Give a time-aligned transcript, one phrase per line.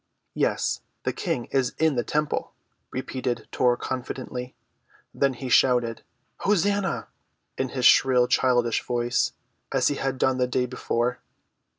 [0.33, 2.53] "Yes, the King is in the temple,"
[2.89, 4.55] repeated Tor confidently.
[5.13, 6.01] Then he shouted
[6.37, 7.09] "Hosanna!"
[7.55, 9.33] in his shrill childish voice,
[9.71, 11.19] as he had done the day before.